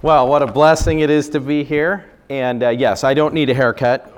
[0.00, 2.08] Well, what a blessing it is to be here.
[2.30, 4.14] And uh, yes, I don't need a haircut.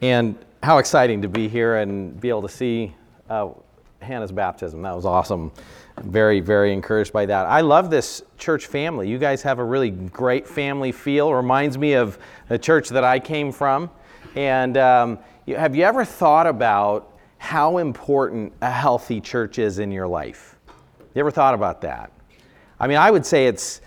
[0.00, 2.94] And how exciting to be here and be able to see
[3.28, 3.50] uh,
[4.00, 4.80] Hannah's baptism.
[4.80, 5.52] That was awesome.
[6.00, 7.44] Very, very encouraged by that.
[7.44, 9.06] I love this church family.
[9.06, 11.34] You guys have a really great family feel.
[11.34, 12.18] Reminds me of
[12.48, 13.90] the church that I came from.
[14.34, 20.08] And um, have you ever thought about how important a healthy church is in your
[20.08, 20.56] life?
[21.14, 22.13] You ever thought about that?
[22.78, 23.80] I mean, I would say it's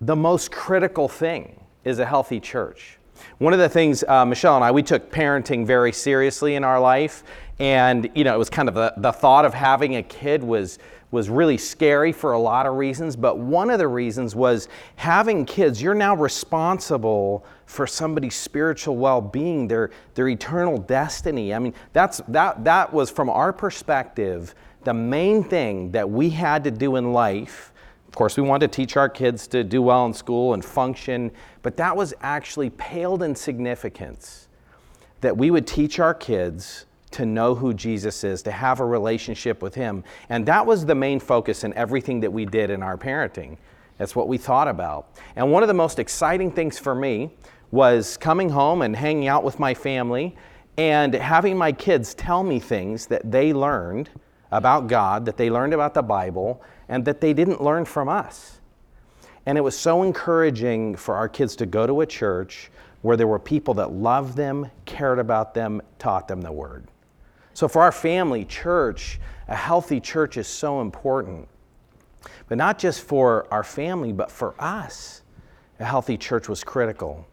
[0.00, 2.98] the most critical thing is a healthy church.
[3.38, 6.80] One of the things, uh, Michelle and I, we took parenting very seriously in our
[6.80, 7.24] life.
[7.58, 10.78] And, you know, it was kind of the, the thought of having a kid was,
[11.10, 13.14] was really scary for a lot of reasons.
[13.14, 19.20] But one of the reasons was having kids, you're now responsible for somebody's spiritual well
[19.20, 21.54] being, their, their eternal destiny.
[21.54, 26.64] I mean, that's, that, that was from our perspective the main thing that we had
[26.64, 27.72] to do in life
[28.14, 31.32] of course, we wanted to teach our kids to do well in school and function,
[31.62, 34.46] but that was actually paled in significance
[35.20, 39.62] that we would teach our kids to know who Jesus is, to have a relationship
[39.62, 40.04] with Him.
[40.28, 43.56] And that was the main focus in everything that we did in our parenting.
[43.98, 45.08] That's what we thought about.
[45.34, 47.32] And one of the most exciting things for me
[47.72, 50.36] was coming home and hanging out with my family
[50.78, 54.08] and having my kids tell me things that they learned
[54.52, 58.60] about God, that they learned about the Bible, and that they didn't learn from us.
[59.46, 62.70] And it was so encouraging for our kids to go to a church
[63.02, 66.88] where there were people that loved them, cared about them, taught them the word.
[67.52, 71.48] So for our family, church, a healthy church is so important.
[72.48, 75.22] But not just for our family, but for us,
[75.78, 77.26] a healthy church was critical.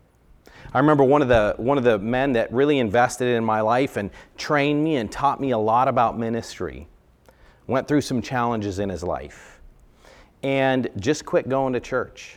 [0.73, 3.97] I remember one of the one of the men that really invested in my life
[3.97, 6.87] and trained me and taught me a lot about ministry.
[7.71, 9.61] Went through some challenges in his life
[10.43, 12.35] and just quit going to church.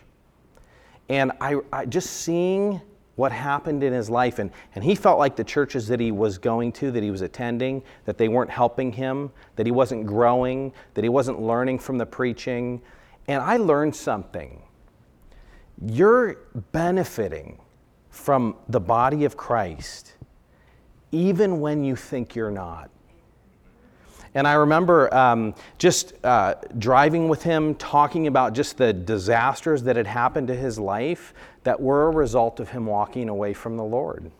[1.08, 2.80] And I, I, just seeing
[3.16, 6.38] what happened in his life, and, and he felt like the churches that he was
[6.38, 10.72] going to, that he was attending, that they weren't helping him, that he wasn't growing,
[10.94, 12.80] that he wasn't learning from the preaching.
[13.26, 14.62] And I learned something.
[15.84, 16.36] You're
[16.70, 17.58] benefiting
[18.10, 20.14] from the body of Christ
[21.10, 22.88] even when you think you're not.
[24.34, 29.94] And I remember um, just uh, driving with him, talking about just the disasters that
[29.94, 33.84] had happened to his life that were a result of him walking away from the
[33.84, 34.30] Lord.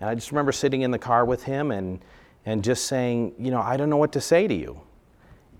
[0.00, 2.00] And I just remember sitting in the car with him and,
[2.44, 4.82] and just saying, You know, I don't know what to say to you.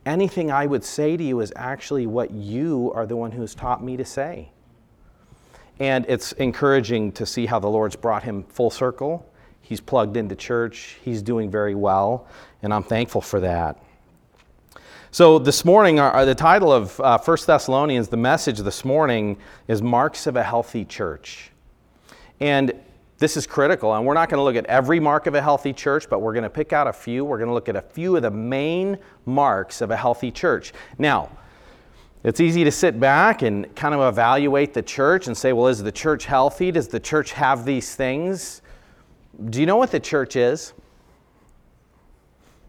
[0.05, 3.83] Anything I would say to you is actually what you are the one who's taught
[3.83, 4.53] me to say.
[5.81, 9.28] And it's encouraging to see how the Lord's brought him full circle
[9.69, 10.97] He's plugged into church.
[11.05, 12.27] He's doing very well,
[12.63, 13.77] and I'm thankful for that.
[15.11, 19.37] So, this morning, our, the title of uh, 1 Thessalonians, the message this morning
[19.67, 21.51] is Marks of a Healthy Church.
[22.41, 22.73] And
[23.19, 25.75] this is critical, and we're not going to look at every mark of a healthy
[25.75, 27.27] church, but we're going to pick out a few.
[27.27, 28.97] We're going to look at a few of the main
[29.27, 30.73] marks of a healthy church.
[30.97, 31.29] Now,
[32.25, 35.83] it's easy to sit back and kind of evaluate the church and say, well, is
[35.83, 36.73] the church healthy?
[36.73, 38.63] Does the church have these things?
[39.47, 40.73] Do you know what the church is?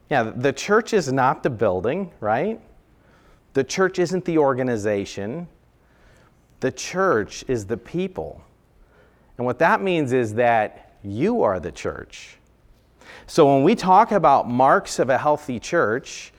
[0.10, 2.60] Yeah, the church is not the building, right?
[3.54, 5.48] The church isn't the organization.
[6.60, 8.44] The church is the people.
[9.38, 12.38] And what that means is that you are the church.
[13.26, 16.34] So when we talk about marks of a healthy church,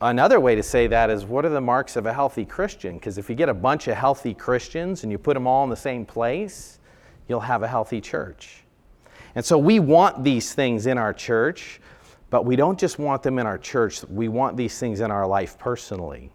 [0.00, 2.94] another way to say that is what are the marks of a healthy Christian?
[2.94, 5.70] Because if you get a bunch of healthy Christians and you put them all in
[5.70, 6.78] the same place,
[7.28, 8.64] you'll have a healthy church.
[9.34, 11.80] And so we want these things in our church,
[12.30, 15.26] but we don't just want them in our church, we want these things in our
[15.26, 16.30] life personally.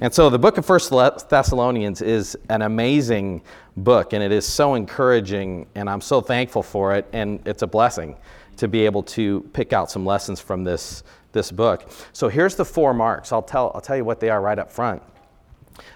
[0.00, 3.42] And so the book of First Thessalonians is an amazing
[3.76, 7.66] book, and it is so encouraging, and I'm so thankful for it, and it's a
[7.66, 8.16] blessing
[8.56, 11.90] to be able to pick out some lessons from this, this book.
[12.12, 13.32] So here's the four marks.
[13.32, 15.02] I'll tell, I'll tell you what they are right up front.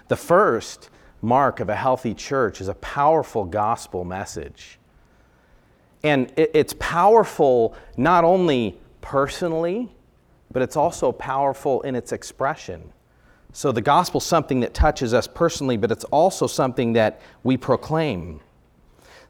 [0.07, 0.89] The first
[1.21, 4.78] mark of a healthy church is a powerful gospel message.
[6.03, 9.91] And it, it's powerful not only personally,
[10.51, 12.91] but it's also powerful in its expression.
[13.51, 18.41] So the gospel's something that touches us personally, but it's also something that we proclaim.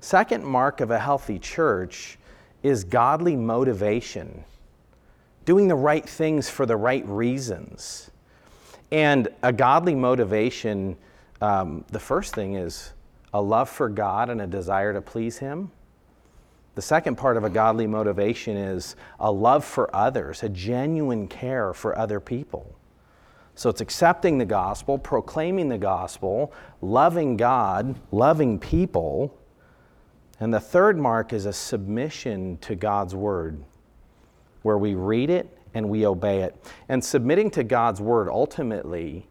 [0.02, 2.18] Second mark of a healthy church
[2.64, 4.44] is godly motivation,
[5.46, 8.12] doing the right things for the right reasons.
[8.92, 10.98] And a godly motivation,
[11.42, 12.92] um, the first thing is
[13.34, 15.72] a love for God and a desire to please Him.
[16.80, 21.74] The second part of a godly motivation is a love for others, a genuine care
[21.74, 22.74] for other people.
[23.54, 29.38] So it's accepting the gospel, proclaiming the gospel, loving God, loving people.
[30.40, 33.62] And the third mark is a submission to God's word,
[34.62, 36.56] where we read it and we obey it.
[36.88, 39.28] And submitting to God's word ultimately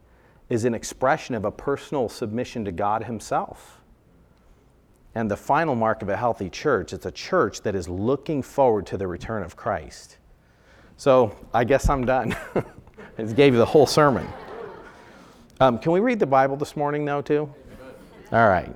[0.51, 3.78] is an expression of a personal submission to God Himself.
[5.15, 8.87] And the final mark of a healthy church, it's a church that is looking forward
[8.87, 10.19] to the return of Christ.
[10.97, 12.37] So I guess I'm done.
[13.19, 14.27] I gave you the whole sermon.
[15.61, 17.53] Um, can we read the Bible this morning, though, too?
[18.31, 18.75] All right.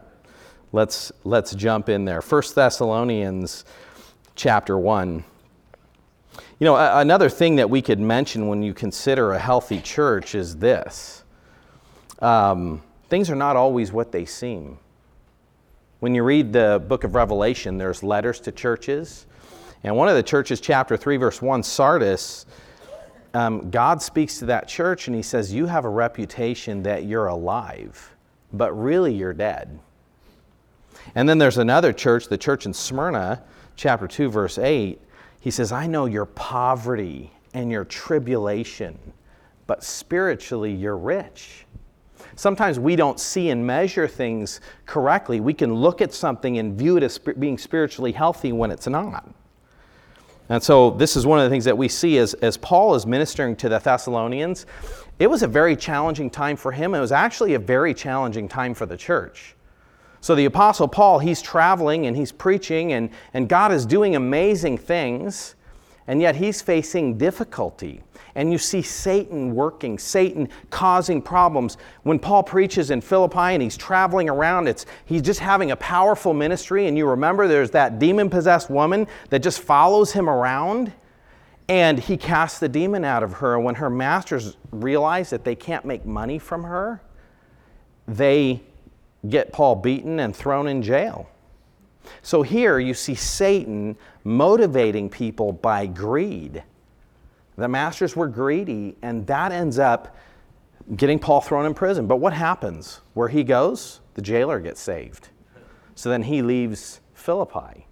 [0.73, 2.21] Let's, let's jump in there.
[2.21, 3.65] 1 Thessalonians
[4.35, 5.25] chapter 1.
[6.59, 10.35] You know, a- another thing that we could mention when you consider a healthy church
[10.35, 11.25] is this
[12.21, 14.79] um, things are not always what they seem.
[16.03, 19.25] When you read the book of Revelation, there's letters to churches.
[19.85, 22.45] And one of the churches, chapter 3, verse 1, Sardis,
[23.35, 27.29] um, God speaks to that church and he says, You have a reputation that you're
[27.29, 28.17] alive,
[28.53, 29.79] but really you're dead.
[31.15, 33.41] And then there's another church, the church in Smyrna,
[33.77, 35.01] chapter 2, verse 8.
[35.39, 38.99] He says, I know your poverty and your tribulation,
[39.69, 41.65] but spiritually you're rich.
[42.37, 45.41] Sometimes we don't see and measure things correctly.
[45.41, 49.29] We can look at something and view it as being spiritually healthy when it's not.
[50.49, 53.07] And so, this is one of the things that we see as, as Paul is
[53.07, 54.67] ministering to the Thessalonians.
[55.19, 56.95] It was a very challenging time for him.
[56.95, 59.55] It was actually a very challenging time for the church.
[60.21, 64.79] So, the Apostle Paul, he's traveling and he's preaching, and, and God is doing amazing
[64.79, 65.55] things,
[66.07, 68.03] and yet he's facing difficulty
[68.35, 71.77] and you see Satan working, Satan causing problems.
[72.03, 76.33] When Paul preaches in Philippi and he's traveling around, it's, he's just having a powerful
[76.33, 76.87] ministry.
[76.87, 80.93] And you remember there's that demon possessed woman that just follows him around.
[81.69, 83.57] And he casts the demon out of her.
[83.57, 87.03] And when her masters realize that they can't make money from her,
[88.09, 88.63] they
[89.29, 91.29] get Paul beaten and thrown in jail.
[92.23, 96.63] So here you see Satan motivating people by greed
[97.57, 100.17] the masters were greedy, and that ends up
[100.97, 102.07] getting Paul thrown in prison.
[102.07, 103.01] But what happens?
[103.15, 105.29] Where he goes, the jailer gets saved.
[105.95, 107.87] So then he leaves Philippi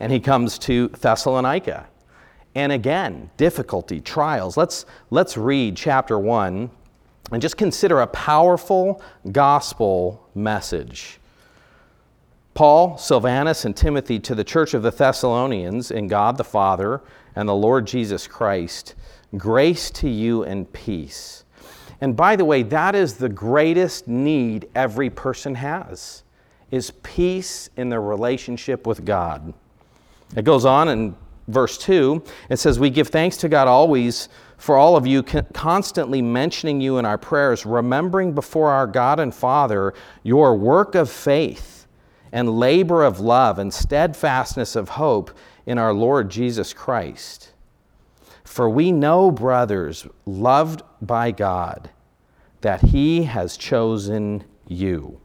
[0.00, 1.88] and he comes to Thessalonica.
[2.54, 4.56] And again, difficulty, trials.
[4.56, 6.70] Let's, let's read chapter 1
[7.32, 9.02] and just consider a powerful
[9.32, 11.17] gospel message.
[12.58, 17.00] Paul, Silvanus, and Timothy to the church of the Thessalonians in God the Father
[17.36, 18.96] and the Lord Jesus Christ,
[19.36, 21.44] grace to you and peace.
[22.00, 26.24] And by the way, that is the greatest need every person has
[26.72, 29.54] is peace in their relationship with God.
[30.34, 31.14] It goes on in
[31.46, 32.24] verse 2.
[32.50, 36.98] It says, We give thanks to God always for all of you, constantly mentioning you
[36.98, 39.94] in our prayers, remembering before our God and Father
[40.24, 41.77] your work of faith
[42.32, 45.30] and labor of love and steadfastness of hope
[45.66, 47.52] in our Lord Jesus Christ.
[48.44, 51.90] For we know, brothers, loved by God,
[52.62, 55.20] that He has chosen you.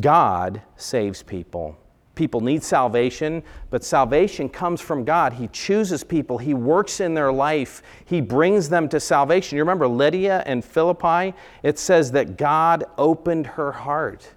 [0.00, 1.76] God saves people.
[2.16, 5.34] People need salvation, but salvation comes from God.
[5.34, 9.56] He chooses people, He works in their life, He brings them to salvation.
[9.56, 11.36] You remember Lydia and Philippi?
[11.62, 14.32] It says that God opened her heart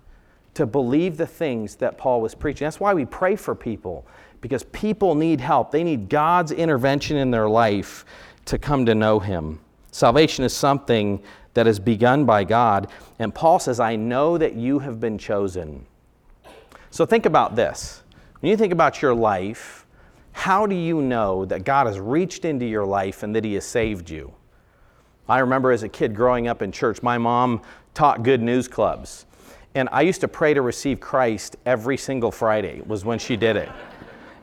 [0.59, 2.65] to believe the things that Paul was preaching.
[2.65, 4.05] That's why we pray for people
[4.41, 5.71] because people need help.
[5.71, 8.03] They need God's intervention in their life
[8.43, 9.61] to come to know Him.
[9.91, 11.23] Salvation is something
[11.53, 12.91] that is begun by God.
[13.19, 15.85] And Paul says, I know that you have been chosen.
[16.91, 18.03] So think about this.
[18.41, 19.85] When you think about your life,
[20.33, 23.63] how do you know that God has reached into your life and that He has
[23.63, 24.33] saved you?
[25.29, 27.61] I remember as a kid growing up in church, my mom
[27.93, 29.25] taught good news clubs.
[29.75, 33.55] And I used to pray to receive Christ every single Friday, was when she did
[33.55, 33.69] it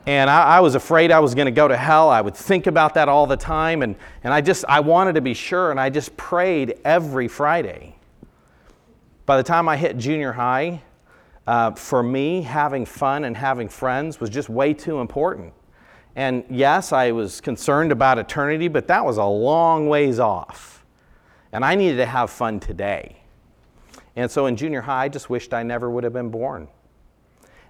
[0.07, 2.09] and I, I, was afraid I was going to go to hell.
[2.09, 5.21] I would think about that all the time, and, and I just I wanted to
[5.21, 7.97] be sure, and I just prayed every Friday.
[9.25, 10.81] By the time I hit junior high,
[11.45, 15.53] uh, for me, having fun and having friends was just way too important.
[16.15, 20.85] And yes, I was concerned about eternity, but that was a long ways off.
[21.51, 23.17] And I needed to have fun today.
[24.17, 26.67] And so in junior high, I just wished I never would have been born.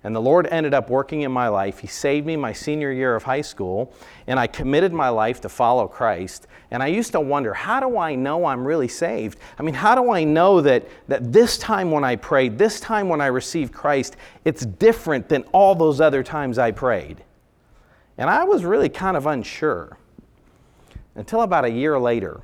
[0.04, 1.80] And the Lord ended up working in my life.
[1.80, 3.94] He saved me my senior year of high school,
[4.28, 6.48] and I committed my life to follow Christ.
[6.72, 9.40] And I used to wonder, how do I know I'm really saved?
[9.60, 13.10] I mean, how do I know that, that this time when I prayed, this time
[13.10, 17.22] when I received Christ, it's different than all those other times I prayed?
[18.18, 19.98] And I was really kind of unsure
[21.16, 22.42] until about a year later.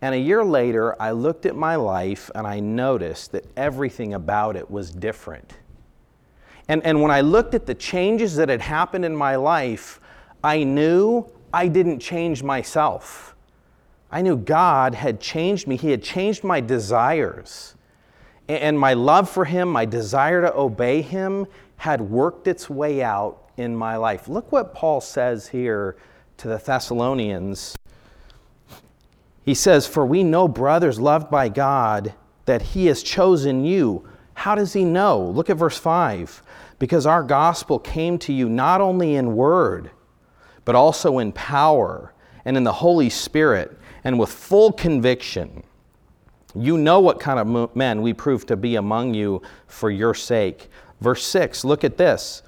[0.00, 4.56] And a year later, I looked at my life and I noticed that everything about
[4.56, 5.54] it was different.
[6.68, 10.00] And, and when I looked at the changes that had happened in my life,
[10.44, 13.34] I knew I didn't change myself.
[14.10, 17.74] I knew God had changed me, He had changed my desires.
[18.48, 23.50] And my love for Him, my desire to obey Him, had worked its way out
[23.56, 24.28] in my life.
[24.28, 25.96] Look what Paul says here
[26.38, 27.76] to the Thessalonians.
[29.48, 32.12] He says, For we know, brothers loved by God,
[32.44, 34.06] that He has chosen you.
[34.34, 35.24] How does He know?
[35.24, 36.42] Look at verse 5.
[36.78, 39.90] Because our gospel came to you not only in word,
[40.66, 42.12] but also in power
[42.44, 43.74] and in the Holy Spirit
[44.04, 45.62] and with full conviction.
[46.54, 50.68] You know what kind of men we prove to be among you for your sake.
[51.00, 52.42] Verse 6, look at this.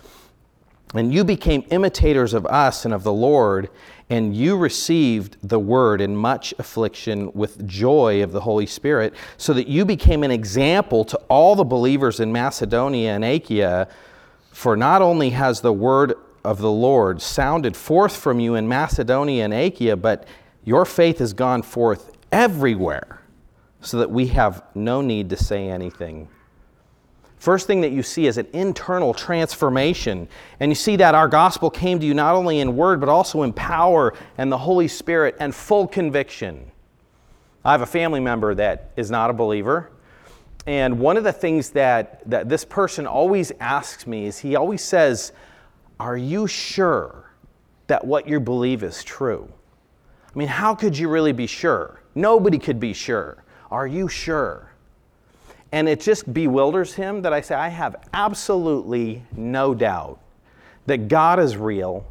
[0.92, 3.70] And you became imitators of us and of the Lord,
[4.10, 9.52] and you received the word in much affliction with joy of the Holy Spirit, so
[9.54, 13.88] that you became an example to all the believers in Macedonia and Achaia.
[14.50, 16.14] For not only has the word
[16.44, 20.26] of the Lord sounded forth from you in Macedonia and Achaia, but
[20.64, 23.22] your faith has gone forth everywhere,
[23.80, 26.28] so that we have no need to say anything.
[27.40, 30.28] First thing that you see is an internal transformation.
[30.60, 33.42] And you see that our gospel came to you not only in word, but also
[33.44, 36.70] in power and the Holy Spirit and full conviction.
[37.64, 39.90] I have a family member that is not a believer.
[40.66, 44.82] And one of the things that, that this person always asks me is he always
[44.82, 45.32] says,
[45.98, 47.32] Are you sure
[47.86, 49.50] that what you believe is true?
[50.26, 52.02] I mean, how could you really be sure?
[52.14, 53.44] Nobody could be sure.
[53.70, 54.69] Are you sure?
[55.72, 60.18] And it just bewilders him that I say, I have absolutely no doubt
[60.86, 62.04] that God is real,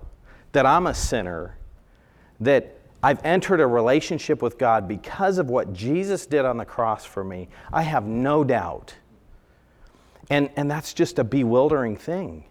[0.53, 1.57] that I'm a sinner,
[2.39, 7.05] that I've entered a relationship with God because of what Jesus did on the cross
[7.05, 7.49] for me.
[7.71, 8.95] I have no doubt.
[10.29, 12.45] And, and that's just a bewildering thing.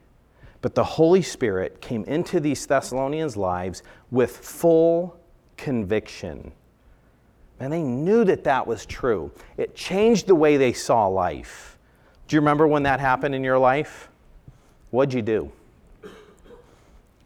[0.60, 5.18] But the Holy Spirit came into these Thessalonians' lives with full
[5.56, 6.52] conviction.
[7.60, 9.32] And they knew that that was true.
[9.56, 11.78] It changed the way they saw life.
[12.28, 14.08] Do you remember when that happened in your life?
[14.90, 15.50] What'd you do?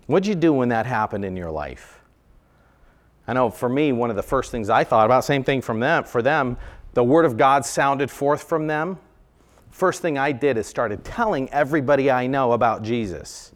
[0.07, 2.01] What'd you do when that happened in your life?
[3.27, 5.81] I know for me, one of the first things I thought about, same thing from
[5.81, 6.57] them, for them,
[6.95, 8.99] the word of God sounded forth from them.
[9.71, 13.53] First thing I did is started telling everybody I know about Jesus.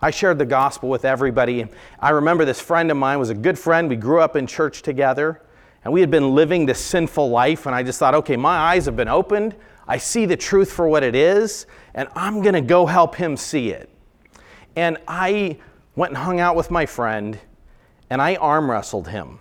[0.00, 1.66] I shared the gospel with everybody.
[1.98, 3.88] I remember this friend of mine was a good friend.
[3.88, 5.42] We grew up in church together.
[5.88, 8.84] And we had been living this sinful life, and I just thought, okay, my eyes
[8.84, 9.54] have been opened.
[9.86, 11.64] I see the truth for what it is,
[11.94, 13.88] and I'm going to go help him see it.
[14.76, 15.56] And I
[15.96, 17.38] went and hung out with my friend,
[18.10, 19.40] and I arm wrestled him.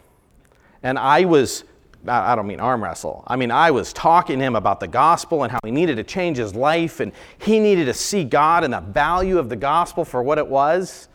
[0.84, 1.66] And I was,
[2.08, 5.44] I don't mean arm wrestle, I mean, I was talking to him about the gospel
[5.44, 8.74] and how he needed to change his life, and he needed to see God and
[8.74, 11.10] the value of the gospel for what it was.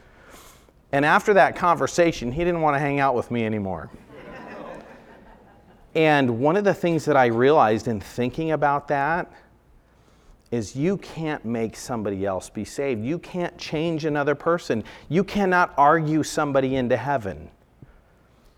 [0.93, 3.89] And after that conversation, he didn't want to hang out with me anymore.
[5.94, 9.30] And one of the things that I realized in thinking about that
[10.50, 13.02] is you can't make somebody else be saved.
[13.04, 14.84] You can't change another person.
[15.08, 17.50] You cannot argue somebody into heaven.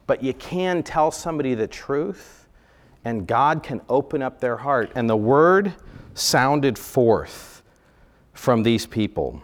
[0.06, 2.46] But you can tell somebody the truth,
[3.04, 4.90] and God can open up their heart.
[4.94, 5.72] And the word
[6.14, 7.62] sounded forth
[8.32, 9.42] from these people.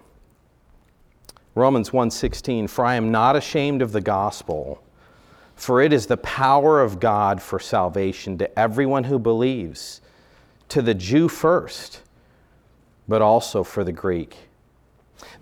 [1.54, 4.82] Romans 1:16 For I am not ashamed of the gospel
[5.60, 10.00] for it is the power of God for salvation to everyone who believes,
[10.70, 12.00] to the Jew first,
[13.06, 14.36] but also for the Greek.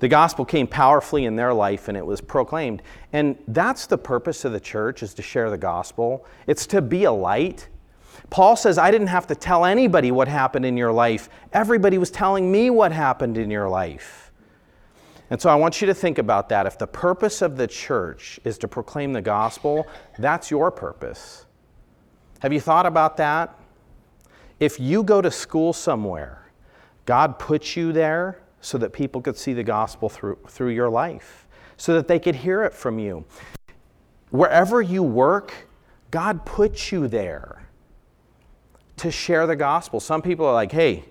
[0.00, 2.82] The gospel came powerfully in their life and it was proclaimed.
[3.12, 6.26] And that's the purpose of the church is to share the gospel.
[6.48, 7.68] It's to be a light.
[8.28, 11.28] Paul says, I didn't have to tell anybody what happened in your life.
[11.52, 14.27] Everybody was telling me what happened in your life.
[15.30, 16.66] And so I want you to think about that.
[16.66, 19.86] If the purpose of the church is to proclaim the gospel,
[20.18, 21.44] that's your purpose.
[22.40, 23.58] Have you thought about that?
[24.60, 26.50] If you go to school somewhere,
[27.04, 31.46] God put you there so that people could see the gospel through, through your life,
[31.76, 33.24] so that they could hear it from you.
[34.30, 35.52] Wherever you work,
[36.10, 37.68] God put you there
[38.96, 40.00] to share the gospel.
[40.00, 41.04] Some people are like, hey,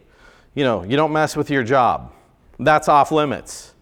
[0.53, 2.11] you know, you don't mess with your job.
[2.59, 3.73] That's off limits.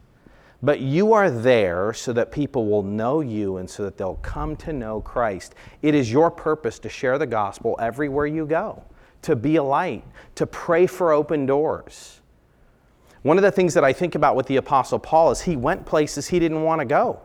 [0.66, 4.56] But you are there so that people will know you and so that they'll come
[4.58, 5.54] to know Christ.
[5.84, 8.84] It is your purpose to share the gospel everywhere you go,
[9.22, 10.04] to be a light,
[10.34, 12.20] to pray for open doors.
[13.22, 15.86] One of the things that I think about with the Apostle Paul is he went
[15.86, 17.20] places he didn't want to go.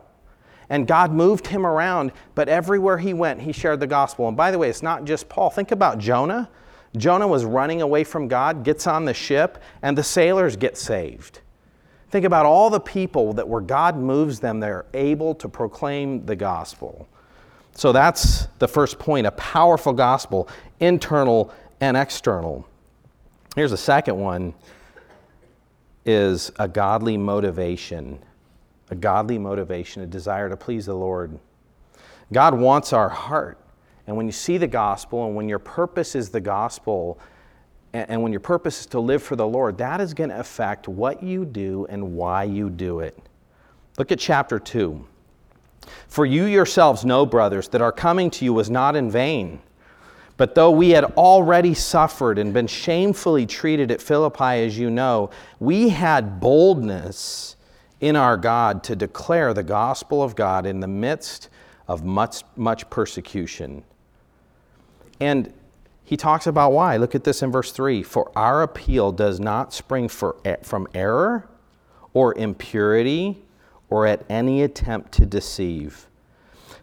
[0.69, 4.27] And God moved him around, but everywhere he went, he shared the gospel.
[4.27, 5.49] And by the way, it's not just Paul.
[5.49, 6.47] Think about Jonah.
[6.95, 11.40] Jonah was running away from God, gets on the ship, and the sailors get saved.
[12.11, 16.35] Think about all the people that where God moves them, they're able to proclaim the
[16.35, 17.07] gospel.
[17.73, 20.49] So that's the first point a powerful gospel,
[20.81, 22.67] internal and external.
[23.55, 24.53] Here's the second one
[26.05, 28.19] is a godly motivation.
[28.89, 31.39] A godly motivation, a desire to please the Lord.
[32.33, 33.57] God wants our heart.
[34.05, 37.19] And when you see the gospel and when your purpose is the gospel,
[37.93, 40.87] and, when your purpose is to live for the Lord, that is going to affect
[40.87, 43.17] what you do and why you do it.
[43.97, 45.05] Look at chapter 2.
[46.07, 49.61] For you yourselves know, brothers, that our coming to you was not in vain.
[50.37, 55.29] But though we had already suffered and been shamefully treated at Philippi, as you know,
[55.59, 57.55] we had boldness
[57.99, 61.49] in our God to declare the gospel of God in the midst
[61.87, 63.83] of much, much persecution.
[65.19, 65.53] And
[66.11, 66.97] he talks about why.
[66.97, 71.47] Look at this in verse 3 For our appeal does not spring for, from error
[72.13, 73.41] or impurity
[73.89, 76.07] or at any attempt to deceive.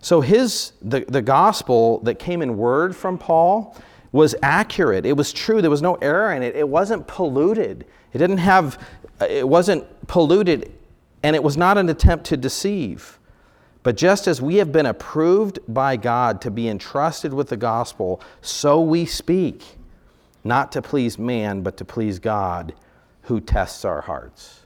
[0.00, 3.76] So his the, the gospel that came in word from Paul
[4.12, 5.04] was accurate.
[5.04, 5.61] It was true.
[5.61, 6.56] There was no error in it.
[6.56, 7.85] It wasn't polluted.
[8.14, 8.82] It didn't have
[9.20, 10.73] it wasn't polluted
[11.23, 13.17] and it was not an attempt to deceive.
[13.82, 18.20] But just as we have been approved by God to be entrusted with the gospel,
[18.42, 19.62] so we speak,
[20.44, 22.75] not to please man, but to please God
[23.23, 24.61] who tests our hearts.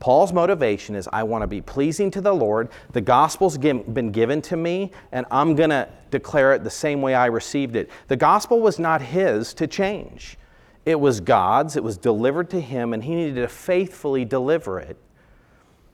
[0.00, 2.68] Paul's motivation is I want to be pleasing to the Lord.
[2.92, 7.14] The gospel's been given to me, and I'm going to declare it the same way
[7.14, 7.90] I received it.
[8.08, 10.38] The gospel was not his to change,
[10.86, 11.76] it was God's.
[11.76, 14.96] It was delivered to him, and he needed to faithfully deliver it.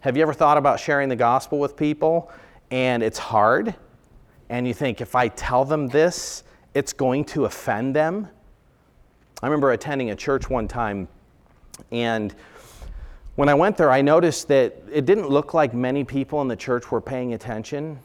[0.01, 2.31] Have you ever thought about sharing the gospel with people
[2.75, 3.73] and it's hard?
[4.49, 6.43] And you think, if I tell them this,
[6.75, 8.29] it's going to offend them?
[9.41, 11.07] I remember attending a church one time,
[11.93, 12.35] and
[13.37, 16.57] when I went there, I noticed that it didn't look like many people in the
[16.57, 18.01] church were paying attention.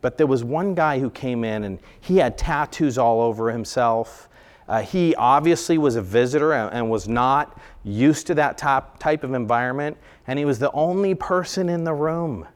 [0.00, 4.28] But there was one guy who came in and he had tattoos all over himself.
[4.68, 9.24] Uh, he obviously was a visitor and, and was not used to that top, type
[9.24, 9.96] of environment.
[10.28, 12.46] And he was the only person in the room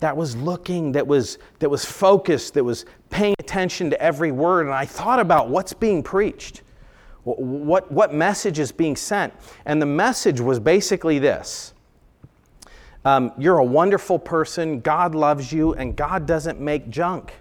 [0.00, 4.66] that was looking, that was, that was focused, that was paying attention to every word.
[4.66, 6.62] And I thought about what's being preached.
[7.24, 9.32] What, what message is being sent?
[9.64, 11.72] And the message was basically this
[13.04, 17.32] um, You're a wonderful person, God loves you, and God doesn't make junk.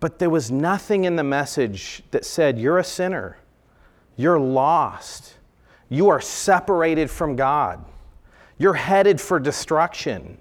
[0.00, 3.38] But there was nothing in the message that said, You're a sinner,
[4.16, 5.34] you're lost,
[5.88, 7.84] you are separated from God,
[8.58, 10.38] you're headed for destruction.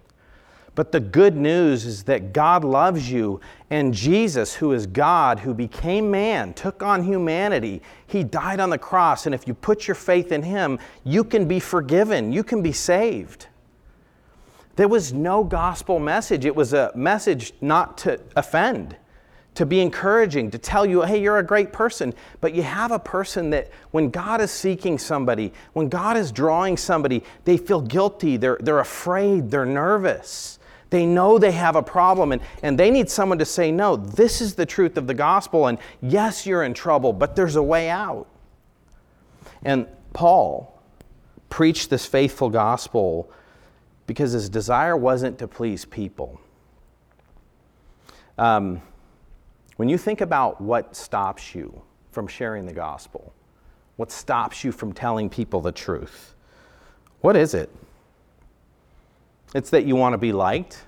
[0.75, 5.55] But the good news is that God loves you, and Jesus, who is God, who
[5.55, 7.81] became man, took on humanity.
[8.05, 11.47] He died on the cross, and if you put your faith in Him, you can
[11.47, 13.47] be forgiven, you can be saved.
[14.75, 16.45] There was no gospel message.
[16.45, 18.95] It was a message not to offend,
[19.57, 22.13] to be encouraging, to tell you, hey, you're a great person.
[22.41, 26.77] But you have a person that when God is seeking somebody, when God is drawing
[26.77, 30.59] somebody, they feel guilty, they're, they're afraid, they're nervous.
[30.91, 34.41] They know they have a problem and, and they need someone to say, no, this
[34.41, 35.65] is the truth of the gospel.
[35.65, 38.27] And yes, you're in trouble, but there's a way out.
[39.63, 40.79] And Paul
[41.49, 43.31] preached this faithful gospel
[44.05, 46.39] because his desire wasn't to please people.
[48.37, 48.83] Um,
[49.77, 53.33] when you think about what stops you from sharing the gospel,
[53.95, 56.33] what stops you from telling people the truth,
[57.21, 57.69] what is it?
[59.55, 60.83] It's that you want to be liked.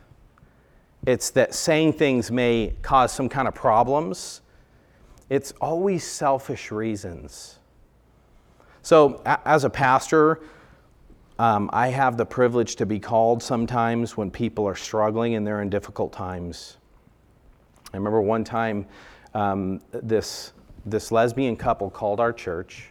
[1.05, 4.41] It's that saying things may cause some kind of problems.
[5.29, 7.59] It's always selfish reasons.
[8.81, 10.41] So, as a pastor,
[11.37, 15.61] um, I have the privilege to be called sometimes when people are struggling and they're
[15.61, 16.77] in difficult times.
[17.93, 18.85] I remember one time
[19.33, 20.53] um, this,
[20.85, 22.89] this lesbian couple called our church,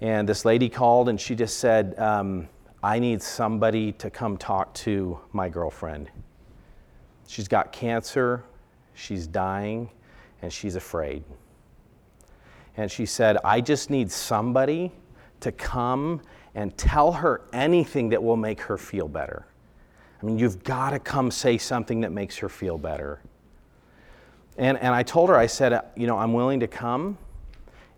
[0.00, 2.48] and this lady called and she just said, um,
[2.82, 6.10] I need somebody to come talk to my girlfriend.
[7.26, 8.44] She's got cancer,
[8.94, 9.90] she's dying,
[10.42, 11.24] and she's afraid.
[12.76, 14.92] And she said, I just need somebody
[15.40, 16.20] to come
[16.54, 19.46] and tell her anything that will make her feel better.
[20.22, 23.20] I mean, you've got to come say something that makes her feel better.
[24.58, 27.16] And, and I told her, I said, you know, I'm willing to come.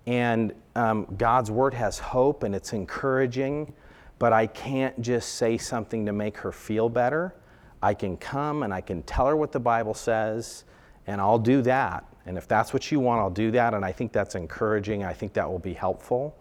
[0.06, 3.72] And um, God's word has hope and it's encouraging
[4.20, 7.34] but I can't just say something to make her feel better.
[7.82, 10.64] I can come and I can tell her what the Bible says,
[11.06, 12.04] and I'll do that.
[12.26, 13.72] And if that's what you want, I'll do that.
[13.72, 15.04] And I think that's encouraging.
[15.04, 16.36] I think that will be helpful.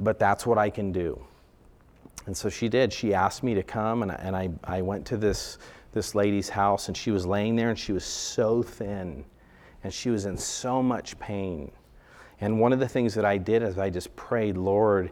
[0.00, 1.24] But that's what I can do.
[2.26, 2.92] And so she did.
[2.92, 5.58] She asked me to come, and, and I, I went to this,
[5.92, 9.24] this lady's house, and she was laying there, and she was so thin,
[9.82, 11.70] and she was in so much pain.
[12.40, 15.10] And one of the things that I did is I just prayed, Lord,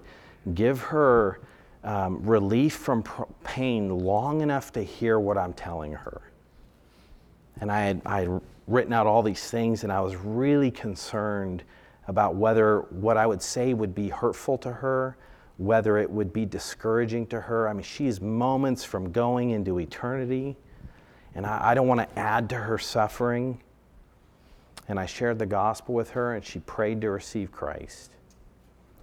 [0.54, 1.40] give her
[1.84, 3.04] um, relief from
[3.44, 6.22] pain long enough to hear what I'm telling her.
[7.60, 11.64] And I had, I had written out all these things, and I was really concerned
[12.06, 15.16] about whether what I would say would be hurtful to her,
[15.58, 17.68] whether it would be discouraging to her.
[17.68, 20.56] I mean, she's moments from going into eternity,
[21.38, 23.60] and I, I don't want to add to her suffering.
[24.88, 28.10] And I shared the gospel with her, and she prayed to receive Christ.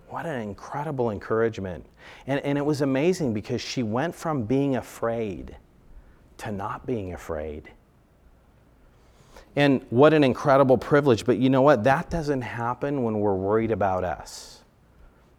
[0.10, 1.86] What an incredible encouragement.
[2.28, 5.56] And, and it was amazing because she went from being afraid
[6.40, 7.72] to not being afraid.
[9.56, 11.26] And what an incredible privilege.
[11.26, 11.86] But you know what?
[11.86, 14.60] That doesn't happen when we're worried about us.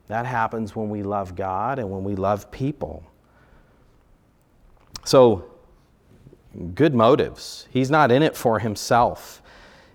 [0.09, 3.05] That happens when we love God and when we love people.
[5.05, 5.51] So,
[6.75, 7.67] good motives.
[7.71, 9.43] He's not in it for himself.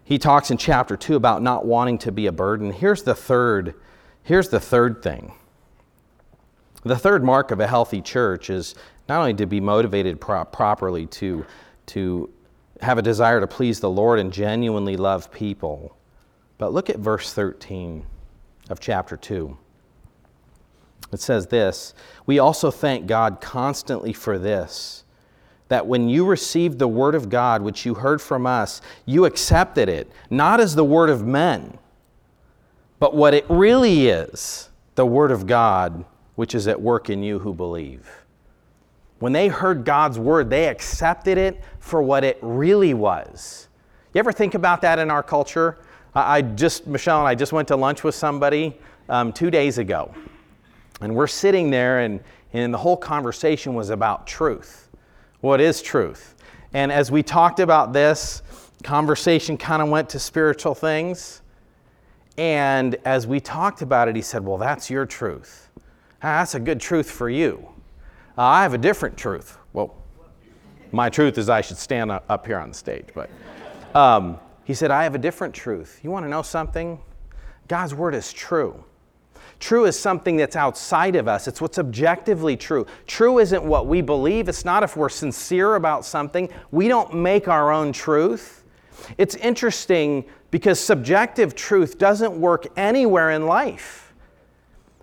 [0.03, 2.71] He talks in chapter 2 about not wanting to be a burden.
[2.71, 3.75] Here's the third
[4.23, 5.33] Here's the third thing.
[6.83, 8.75] The third mark of a healthy church is
[9.07, 11.45] not only to be motivated pro- properly to,
[11.87, 12.29] to
[12.81, 15.95] have a desire to please the Lord and genuinely love people,
[16.57, 18.05] but look at verse 13
[18.69, 19.57] of chapter 2.
[21.11, 21.93] It says this
[22.25, 25.00] We also thank God constantly for this,
[25.71, 29.87] that when you received the word of God, which you heard from us, you accepted
[29.89, 31.79] it, not as the word of men
[33.01, 36.05] but what it really is the Word of God,
[36.35, 38.07] which is at work in you who believe.
[39.17, 43.69] When they heard God's Word, they accepted it for what it really was.
[44.13, 45.79] You ever think about that in our culture?
[46.13, 48.77] I just, Michelle and I just went to lunch with somebody
[49.09, 50.13] um, two days ago.
[50.99, 52.19] And we're sitting there, and,
[52.53, 54.89] and the whole conversation was about truth.
[55.41, 56.35] What is truth?
[56.73, 58.41] And as we talked about this,
[58.83, 61.41] conversation kind of went to spiritual things.
[62.37, 65.69] And as we talked about it, he said, Well, that's your truth.
[66.23, 67.67] Ah, that's a good truth for you.
[68.37, 69.57] Uh, I have a different truth.
[69.73, 69.95] Well,
[70.91, 73.07] my truth is I should stand up here on the stage.
[73.13, 73.29] But
[73.95, 75.99] um, he said, I have a different truth.
[76.03, 76.99] You want to know something?
[77.67, 78.83] God's word is true.
[79.61, 81.47] True is something that's outside of us.
[81.47, 82.87] It's what's objectively true.
[83.05, 84.49] True isn't what we believe.
[84.49, 86.49] It's not if we're sincere about something.
[86.71, 88.63] We don't make our own truth.
[89.19, 94.13] It's interesting because subjective truth doesn't work anywhere in life.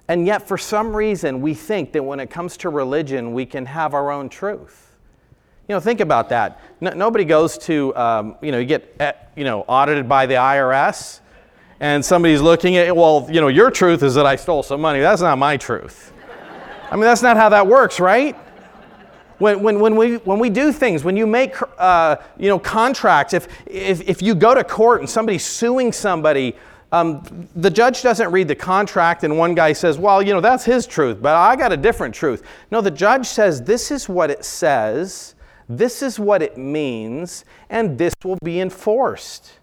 [0.09, 3.64] And yet, for some reason, we think that when it comes to religion, we can
[3.64, 4.97] have our own truth.
[5.68, 6.61] You know, think about that.
[6.81, 10.35] No, nobody goes to, um, you know, you get, eh, you know, audited by the
[10.35, 11.21] IRS,
[11.81, 15.01] and somebody's looking at, well, you know, your truth is that I stole some money.
[15.01, 16.12] That's not my truth.
[16.91, 18.35] I mean, that's not how that works, right?
[19.38, 23.35] When, when, when, we, when we do things, when you make uh, you know, contracts,
[23.35, 26.57] if, if, if you go to court and somebody's suing somebody,
[26.91, 30.64] um, the judge doesn't read the contract and one guy says, well, you know, that's
[30.64, 32.43] his truth, but I got a different truth.
[32.73, 35.37] No, the judge says, this is what it says,
[35.69, 39.58] this is what it means, and this will be enforced.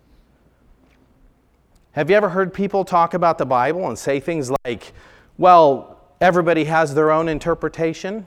[1.95, 4.91] Have you ever heard people talk about the Bible and say things like,
[5.38, 8.25] well, everybody has their own interpretation?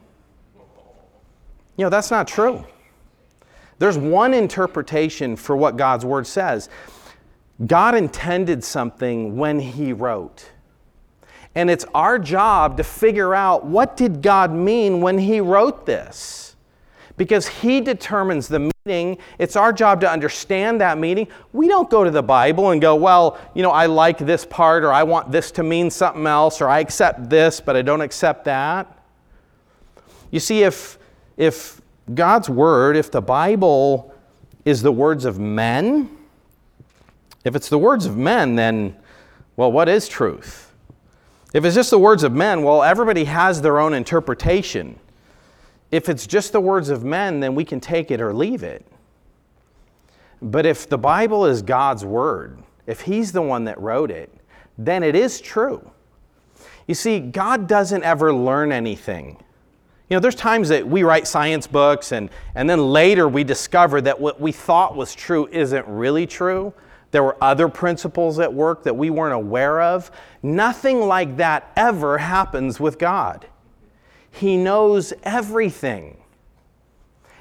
[1.76, 2.64] You know, that's not true.
[3.78, 6.70] There's one interpretation for what God's word says.
[7.66, 10.50] God intended something when he wrote.
[11.54, 16.47] And it's our job to figure out what did God mean when he wrote this?
[17.18, 19.18] Because he determines the meaning.
[19.38, 21.28] It's our job to understand that meaning.
[21.52, 24.85] We don't go to the Bible and go, well, you know, I like this part
[24.85, 28.00] or I want this to mean something else or I accept this but I don't
[28.00, 28.98] accept that.
[30.31, 30.98] You see if
[31.37, 31.81] if
[32.14, 34.14] God's Word, if the Bible
[34.64, 36.11] is the words of men,
[37.44, 38.96] if it's the words of men, then,
[39.57, 40.72] well, what is truth?
[41.54, 44.98] If it's just the words of men, well, everybody has their own interpretation.
[45.90, 48.85] If it's just the words of men, then we can take it or leave it.
[50.40, 54.33] But if the Bible is God's Word, if He's the one that wrote it,
[54.77, 55.90] then it is true.
[56.87, 59.37] You see, God doesn't ever learn anything.
[60.09, 64.01] You know, there's times that we write science books and, and then later we discover
[64.01, 66.72] that what we thought was true isn't really true.
[67.11, 70.11] There were other principles at work that we weren't aware of.
[70.42, 73.46] Nothing like that ever happens with God.
[74.30, 76.18] He knows everything.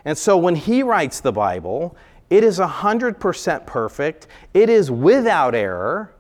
[0.06, 1.96] And so when he writes the Bible,
[2.30, 6.14] it is 100% perfect, it is without error.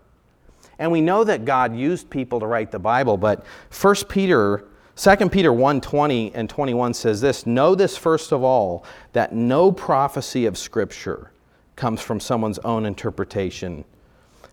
[0.79, 3.45] And we know that God used people to write the Bible, but
[3.81, 4.65] 1 Peter
[4.97, 9.71] 2 Peter 1 20 and 21 says this Know this first of all, that no
[9.71, 11.31] prophecy of Scripture
[11.75, 13.85] comes from someone's own interpretation.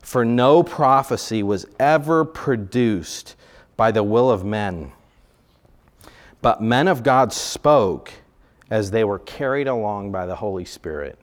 [0.00, 3.36] For no prophecy was ever produced
[3.78, 4.92] by the will of men,
[6.44, 8.12] but men of God spoke
[8.70, 11.18] as they were carried along by the Holy Spirit.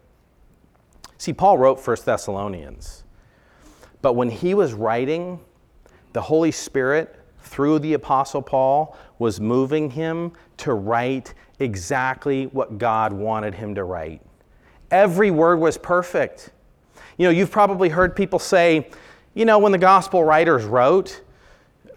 [1.20, 3.04] See, Paul wrote 1 Thessalonians,
[4.02, 5.40] but when he was writing,
[6.14, 13.14] the Holy Spirit, through the Apostle Paul, was moving him to write exactly what God
[13.14, 14.24] wanted him to write.
[14.90, 16.50] Every word was perfect.
[17.20, 18.90] You know, you've probably heard people say,
[19.36, 21.22] you know, when the gospel writers wrote,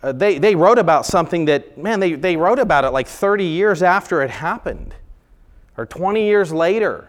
[0.04, 3.44] uh, they, they wrote about something that, man, they, they wrote about it like 30
[3.44, 4.94] years after it happened
[5.78, 7.08] or 20 years later.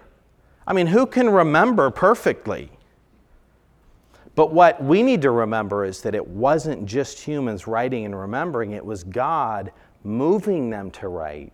[0.65, 2.71] I mean, who can remember perfectly?
[4.33, 8.71] But what we need to remember is that it wasn't just humans writing and remembering,
[8.71, 9.73] it was God
[10.05, 11.51] moving them to write.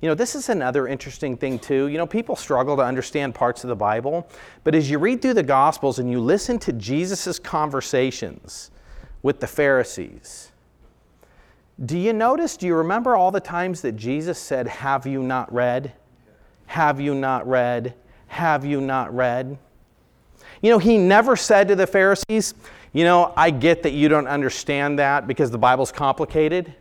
[0.00, 1.88] You know, this is another interesting thing, too.
[1.88, 4.26] You know, people struggle to understand parts of the Bible,
[4.64, 8.70] but as you read through the Gospels and you listen to Jesus' conversations
[9.22, 10.50] with the Pharisees,
[11.84, 15.52] do you notice, do you remember all the times that Jesus said, Have you not
[15.52, 15.92] read?
[16.66, 17.94] Have you not read?
[18.26, 19.58] Have you not read?
[20.62, 22.54] You know, he never said to the Pharisees,
[22.92, 26.74] You know, I get that you don't understand that because the Bible's complicated.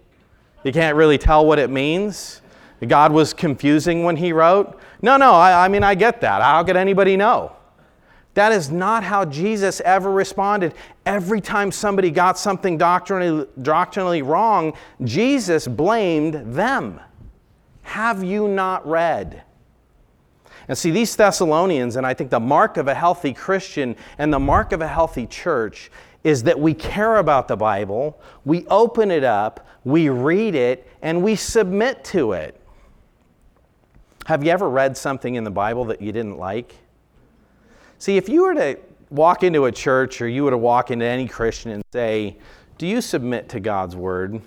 [0.63, 2.41] You can't really tell what it means.
[2.85, 4.79] God was confusing when he wrote.
[5.01, 6.41] No, no, I, I mean, I get that.
[6.41, 7.53] How could anybody know?
[8.35, 10.73] That is not how Jesus ever responded.
[11.05, 16.99] Every time somebody got something doctrinally, doctrinally wrong, Jesus blamed them.
[17.81, 19.43] Have you not read?
[20.67, 24.39] And see, these Thessalonians, and I think the mark of a healthy Christian and the
[24.39, 25.89] mark of a healthy church
[26.23, 31.23] is that we care about the Bible, we open it up, we read it, and
[31.23, 32.59] we submit to it.
[34.27, 36.75] Have you ever read something in the Bible that you didn't like?
[37.99, 41.05] See, if you were to walk into a church or you were to walk into
[41.05, 42.37] any Christian and say,
[42.77, 44.41] Do you submit to God's word?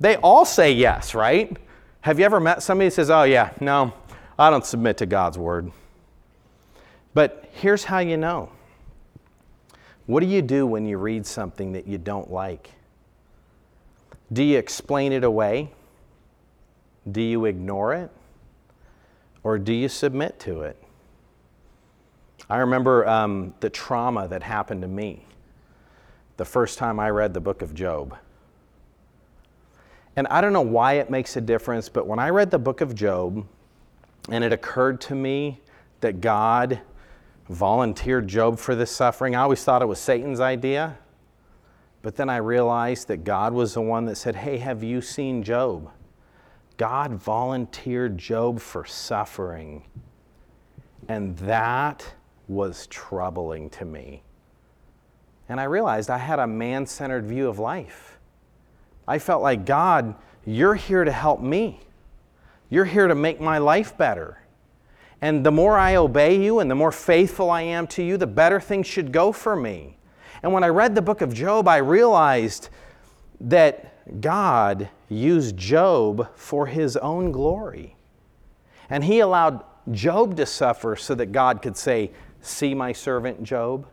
[0.00, 1.56] They all say yes, right?
[2.00, 3.94] Have you ever met somebody who says, Oh, yeah, no,
[4.38, 5.70] I don't submit to God's word?
[7.14, 8.50] But here's how you know.
[10.06, 12.70] What do you do when you read something that you don't like?
[14.32, 15.70] Do you explain it away?
[17.10, 18.10] Do you ignore it?
[19.44, 20.82] Or do you submit to it?
[22.48, 25.24] I remember um, the trauma that happened to me
[26.36, 28.16] the first time I read the book of Job.
[30.16, 32.80] And I don't know why it makes a difference, but when I read the book
[32.80, 33.46] of Job
[34.30, 35.60] and it occurred to me
[36.00, 36.80] that God
[37.48, 40.98] volunteered Job for this suffering, I always thought it was Satan's idea.
[42.02, 45.42] But then I realized that God was the one that said, Hey, have you seen
[45.42, 45.90] Job?
[46.76, 49.84] God volunteered Job for suffering.
[51.08, 52.14] And that
[52.48, 54.22] was troubling to me.
[55.48, 58.18] And I realized I had a man centered view of life.
[59.06, 61.80] I felt like, God, you're here to help me.
[62.68, 64.38] You're here to make my life better.
[65.20, 68.26] And the more I obey you and the more faithful I am to you, the
[68.26, 69.96] better things should go for me.
[70.42, 72.68] And when I read the book of Job, I realized
[73.40, 77.96] that God used Job for his own glory.
[78.90, 82.10] And he allowed Job to suffer so that God could say,
[82.46, 83.88] See my servant Job.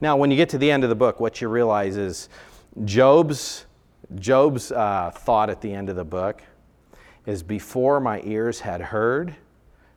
[0.00, 2.28] Now, when you get to the end of the book, what you realize is
[2.84, 3.66] Job's,
[4.14, 6.44] Job's uh, thought at the end of the book
[7.26, 9.34] is before my ears had heard,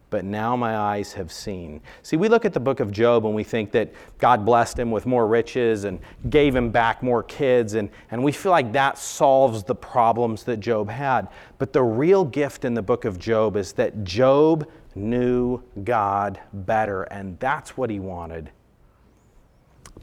[0.10, 1.80] but now my eyes have seen.
[2.02, 4.90] See, we look at the book of Job and we think that God blessed him
[4.90, 6.00] with more riches and
[6.32, 10.58] gave him back more kids, and, and we feel like that solves the problems that
[10.58, 11.28] Job had.
[11.60, 17.04] But the real gift in the book of Job is that Job knew God better,
[17.04, 18.52] and that's what he wanted.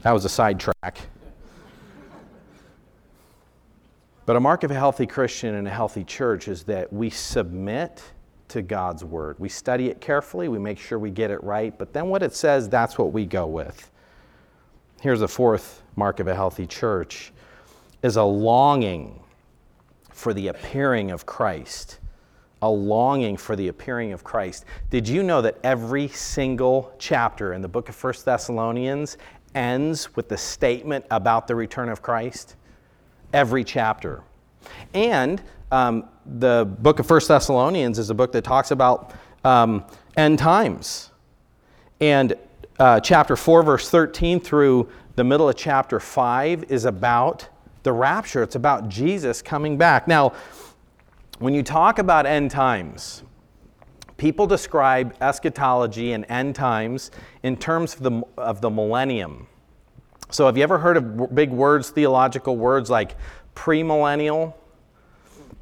[0.01, 0.99] That was a sidetrack.
[4.25, 8.03] But a mark of a healthy Christian and a healthy church is that we submit
[8.47, 9.37] to God's word.
[9.39, 12.33] We study it carefully, we make sure we get it right, but then what it
[12.33, 13.91] says, that's what we go with.
[15.01, 17.31] Here's a fourth mark of a healthy church
[18.01, 19.19] is a longing
[20.11, 21.99] for the appearing of Christ.
[22.61, 24.65] A longing for the appearing of Christ.
[24.89, 29.17] Did you know that every single chapter in the book of First Thessalonians
[29.53, 32.55] ends with the statement about the return of Christ?
[33.33, 34.23] Every chapter.
[34.93, 35.41] And
[35.71, 39.13] um, the book of First Thessalonians is a book that talks about
[39.43, 39.83] um,
[40.17, 41.11] end times.
[42.01, 42.35] And
[42.79, 47.47] uh, chapter 4, verse 13 through the middle of chapter 5 is about
[47.83, 48.43] the rapture.
[48.43, 50.07] It's about Jesus coming back.
[50.07, 50.33] Now,
[51.39, 53.23] when you talk about end times,
[54.17, 57.11] people describe eschatology and end times
[57.43, 59.47] in terms of the, of the millennium.
[60.29, 63.15] So, have you ever heard of big words, theological words like
[63.55, 64.53] premillennial,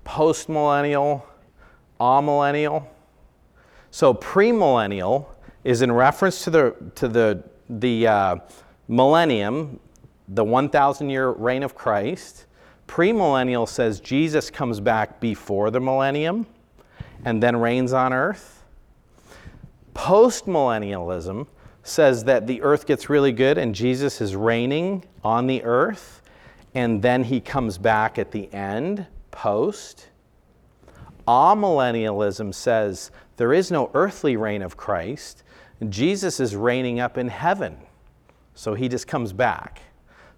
[0.05, 1.23] postmillennial,
[1.99, 2.87] amillennial?
[3.91, 5.25] So, premillennial
[5.63, 8.35] is in reference to the, to the, the uh,
[8.87, 9.79] millennium,
[10.27, 12.45] the 1,000 year reign of Christ.
[12.93, 16.45] Premillennial says Jesus comes back before the millennium
[17.25, 18.63] and then reigns on earth.
[19.95, 21.47] Postmillennialism
[21.81, 26.21] says that the earth gets really good and Jesus is reigning on the earth
[26.75, 30.09] and then he comes back at the end, post.
[31.27, 35.41] Amillennialism says there is no earthly reign of Christ.
[35.89, 37.75] Jesus is reigning up in heaven.
[38.53, 39.81] So he just comes back.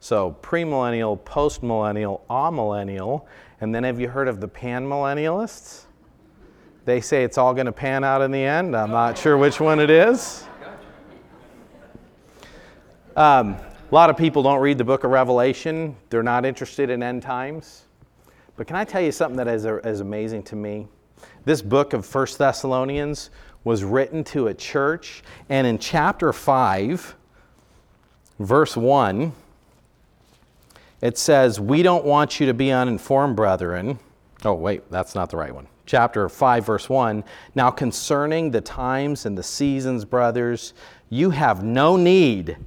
[0.05, 3.25] So premillennial, postmillennial, amillennial.
[3.59, 5.85] And then have you heard of the panmillennialists?
[6.85, 8.75] They say it's all going to pan out in the end.
[8.77, 10.45] I'm not sure which one it is.
[13.15, 15.95] Um, a lot of people don't read the book of Revelation.
[16.11, 17.85] They're not interested in end times.
[18.57, 20.87] But can I tell you something that is, is amazing to me?
[21.45, 23.31] This book of First Thessalonians
[23.63, 27.15] was written to a church, and in chapter 5,
[28.37, 29.33] verse 1,
[31.05, 33.99] it says, We don't want you to be uninformed, brethren.
[34.43, 35.67] Oh, wait, that's not the right one.
[35.85, 37.23] Chapter 5, verse 1.
[37.53, 40.73] Now, concerning the times and the seasons, brothers,
[41.11, 42.57] you have no need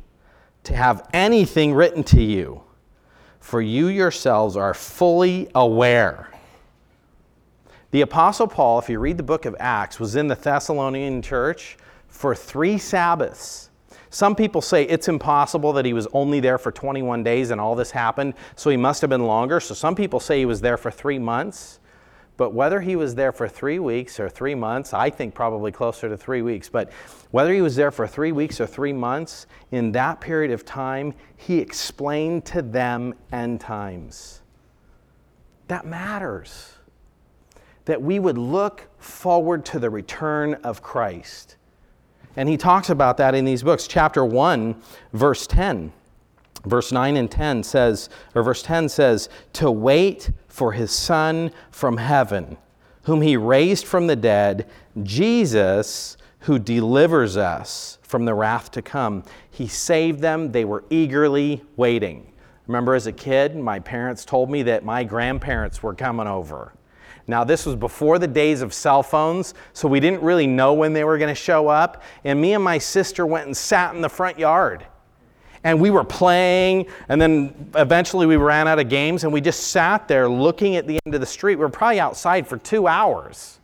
[0.63, 2.63] to have anything written to you,
[3.41, 6.31] for you yourselves are fully aware.
[7.91, 11.77] The Apostle Paul, if you read the book of Acts, was in the Thessalonian church
[12.07, 13.68] for three Sabbaths.
[14.11, 17.75] Some people say it's impossible that he was only there for 21 days and all
[17.75, 19.61] this happened, so he must have been longer.
[19.61, 21.81] So some people say he was there for three months.
[22.39, 26.09] But whether he was there for three weeks or three months, I think probably closer
[26.09, 26.93] to three weeks, but
[27.33, 31.15] whether he was there for three weeks or three months, in that period of time,
[31.37, 34.41] he explained to them end times.
[35.67, 36.75] That matters.
[37.87, 41.57] That we would look forward to the return of Christ.
[42.39, 43.89] And he talks about that in these books.
[43.89, 44.81] Chapter 1,
[45.13, 45.93] verse 10.
[46.65, 51.97] Verse 9 and 10 says, or verse 10 says, to wait for his Son from
[51.97, 52.57] heaven,
[53.03, 54.69] whom he raised from the dead,
[55.03, 59.25] Jesus, who delivers us from the wrath to come.
[59.51, 62.33] He saved them, they were eagerly waiting.
[62.69, 66.73] Remember, as a kid, my parents told me that my grandparents were coming over.
[67.29, 70.95] Now, this was before the days of cell phones, so we didn't really know when
[70.95, 72.03] they were going to show up.
[72.25, 74.87] And me and my sister went and sat in the front yard.
[75.63, 79.69] And we were playing, and then eventually we ran out of games, and we just
[79.69, 81.57] sat there looking at the end of the street.
[81.57, 83.59] We were probably outside for two hours.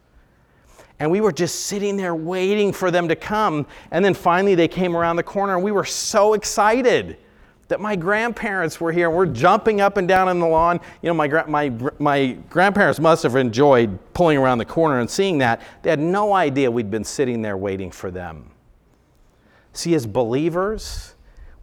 [1.01, 3.67] And we were just sitting there waiting for them to come.
[3.91, 7.17] And then finally they came around the corner, and we were so excited
[7.69, 10.81] that my grandparents were here and we're jumping up and down on the lawn.
[11.03, 15.39] You know, my, my, my grandparents must have enjoyed pulling around the corner and seeing
[15.39, 15.63] that.
[15.83, 18.51] They had no idea we'd been sitting there waiting for them.
[19.73, 21.15] See, as believers,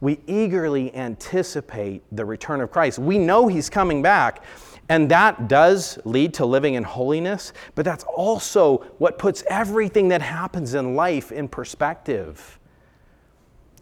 [0.02, 3.00] we eagerly anticipate the return of Christ.
[3.00, 4.44] We know He's coming back,
[4.90, 10.22] and that does lead to living in holiness, but that's also what puts everything that
[10.22, 12.60] happens in life in perspective.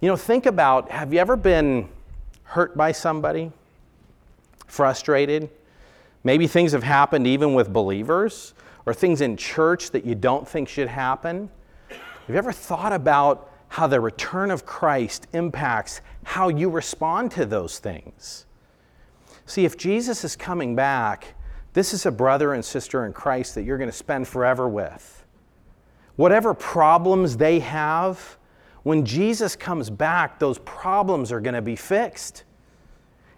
[0.01, 1.89] You know, think about have you ever been
[2.50, 3.52] hurt by somebody,
[4.66, 5.52] frustrated.
[6.24, 8.56] Maybe things have happened even with believers
[8.88, 11.52] or things in church that you don't think should happen.
[11.90, 17.46] Have you ever thought about how the return of Christ impacts how you respond to
[17.46, 18.48] those things?
[19.46, 21.36] See, if Jesus is coming back,
[21.74, 25.24] this is a brother and sister in Christ that you're going to spend forever with.
[26.16, 28.39] Whatever problems they have,
[28.84, 32.43] when Jesus comes back, those problems are going to be fixed.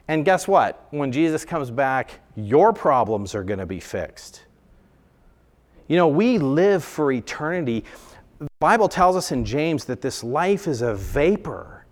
[0.07, 0.87] And guess what?
[0.91, 4.43] When Jesus comes back, your problems are going to be fixed.
[5.87, 7.83] You know, we live for eternity.
[8.39, 11.85] The Bible tells us in James that this life is a vapor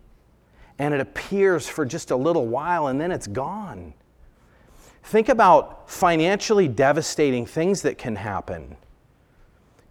[0.77, 3.93] and it appears for just a little while and then it's gone.
[5.03, 8.77] Think about financially devastating things that can happen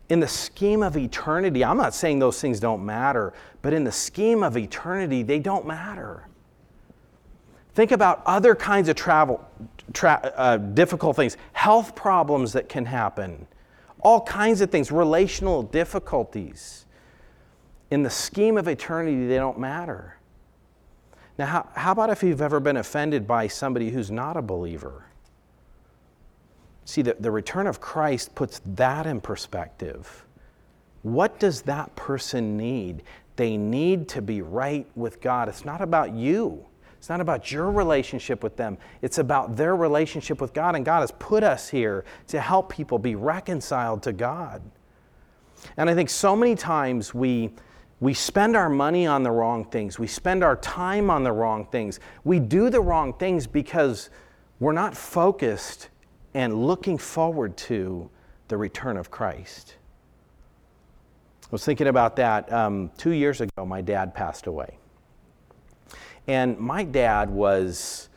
[0.08, 3.92] in the scheme of eternity, I'm not saying those things don't matter, but in the
[3.92, 6.26] scheme of eternity, they don't matter.
[7.74, 9.46] Think about other kinds of travel,
[9.92, 13.46] tra- uh, difficult things, health problems that can happen,
[14.00, 16.86] all kinds of things, relational difficulties.
[17.90, 20.16] In the scheme of eternity, they don't matter.
[21.38, 25.04] Now, how, how about if you've ever been offended by somebody who's not a believer?
[26.88, 30.24] See, the, the return of Christ puts that in perspective.
[31.02, 33.02] What does that person need?
[33.36, 35.50] They need to be right with God.
[35.50, 36.64] It's not about you.
[36.96, 38.78] It's not about your relationship with them.
[39.02, 40.76] It's about their relationship with God.
[40.76, 44.62] And God has put us here to help people be reconciled to God.
[45.76, 47.50] And I think so many times we,
[48.00, 49.98] we spend our money on the wrong things.
[49.98, 52.00] We spend our time on the wrong things.
[52.24, 54.08] We do the wrong things because
[54.58, 55.90] we're not focused
[56.38, 58.08] and looking forward to
[58.46, 59.74] the return of Christ.
[61.42, 64.78] I was thinking about that um, two years ago, my dad passed away.
[66.28, 68.08] And my dad was,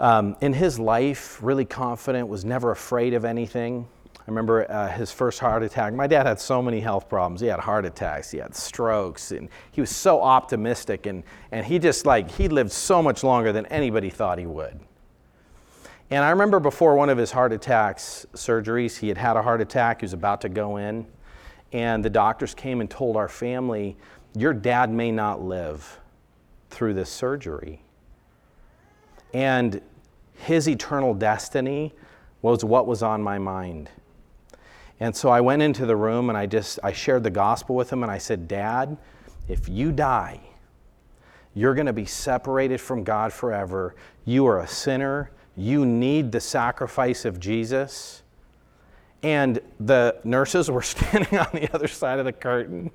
[0.00, 3.86] um, in his life, really confident, was never afraid of anything.
[4.16, 5.92] I remember uh, his first heart attack.
[5.92, 7.42] My dad had so many health problems.
[7.42, 11.04] He had heart attacks, he had strokes, and he was so optimistic.
[11.04, 11.22] And,
[11.52, 14.80] and he just like, he lived so much longer than anybody thought he would.
[16.10, 19.60] And I remember before one of his heart attacks surgeries, he had had a heart
[19.60, 21.06] attack, he was about to go in.
[21.72, 23.96] And the doctors came and told our family,
[24.34, 25.98] Your dad may not live
[26.70, 27.82] through this surgery.
[29.34, 29.80] And
[30.34, 31.92] his eternal destiny
[32.40, 33.90] was what was on my mind.
[35.00, 37.92] And so I went into the room and I just I shared the gospel with
[37.92, 38.96] him and I said, "Dad,
[39.48, 40.40] if you die,
[41.54, 43.94] you're going to be separated from God forever.
[44.24, 45.30] You are a sinner.
[45.56, 48.22] You need the sacrifice of Jesus."
[49.22, 52.90] And the nurses were standing on the other side of the curtain.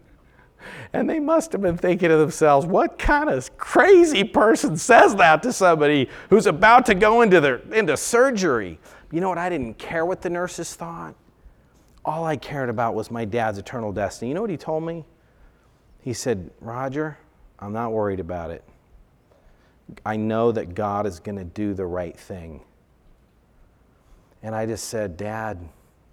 [0.94, 5.42] And they must have been thinking to themselves, what kind of crazy person says that
[5.44, 8.80] to somebody who's about to go into, their, into surgery?
[9.12, 9.38] You know what?
[9.38, 11.16] I didn't care what the nurses thought.
[12.04, 14.30] All I cared about was my dad's eternal destiny.
[14.30, 15.06] You know what he told me?
[16.02, 17.18] He said, Roger,
[17.60, 18.64] I'm not worried about it.
[20.06, 22.62] I know that God is going to do the right thing.
[24.44, 25.60] And I just said, Dad,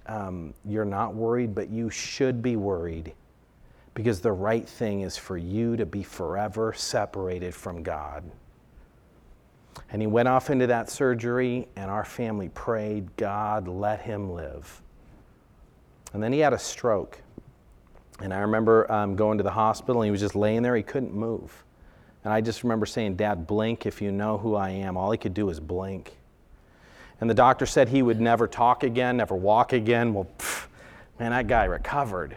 [0.07, 3.15] um, you're not worried, but you should be worried
[3.95, 8.23] because the right thing is for you to be forever separated from God.
[9.91, 14.83] And he went off into that surgery, and our family prayed, God, let him live.
[16.13, 17.21] And then he had a stroke.
[18.21, 20.77] And I remember um, going to the hospital, and he was just laying there.
[20.77, 21.65] He couldn't move.
[22.25, 24.97] And I just remember saying, Dad, blink if you know who I am.
[24.97, 26.17] All he could do was blink.
[27.21, 30.15] And the doctor said he would never talk again, never walk again.
[30.15, 30.67] Well, pff,
[31.19, 32.37] man, that guy recovered.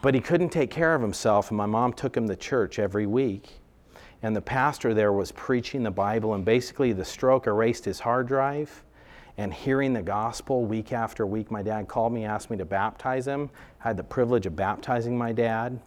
[0.00, 3.06] But he couldn't take care of himself, and my mom took him to church every
[3.06, 3.60] week.
[4.22, 8.26] And the pastor there was preaching the Bible, and basically the stroke erased his hard
[8.26, 8.82] drive.
[9.38, 13.26] And hearing the gospel week after week, my dad called me, asked me to baptize
[13.26, 13.48] him.
[13.84, 15.80] I had the privilege of baptizing my dad.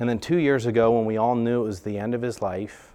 [0.00, 2.40] And then two years ago, when we all knew it was the end of his
[2.40, 2.92] life,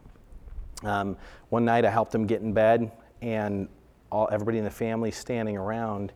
[0.83, 1.17] um,
[1.49, 2.91] one night I helped him get in bed
[3.21, 3.67] and
[4.11, 6.13] all, everybody in the family standing around.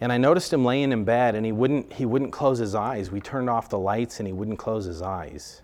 [0.00, 3.10] And I noticed him laying in bed and he wouldn't, he wouldn't close his eyes.
[3.10, 5.62] We turned off the lights and he wouldn't close his eyes.